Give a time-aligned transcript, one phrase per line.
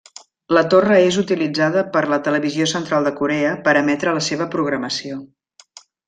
[0.57, 5.19] La torre és utilitzada per la Televisió Central de Corea per emetre la seva programació.